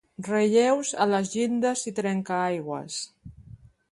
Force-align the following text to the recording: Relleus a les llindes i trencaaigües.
Relleus 0.27 0.93
a 1.03 1.05
les 1.09 1.29
llindes 1.33 1.85
i 1.91 1.95
trencaaigües. 2.01 2.99